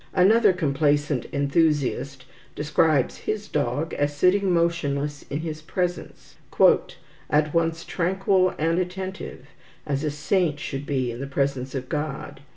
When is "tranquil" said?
7.85-8.55